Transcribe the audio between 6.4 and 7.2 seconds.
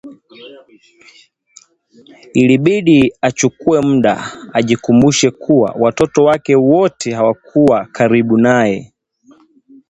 wote